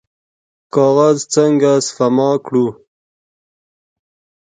کاغذ 0.73 1.17
څنګه 1.33 1.71
سپما 1.87 2.29
کړو؟ 2.45 2.65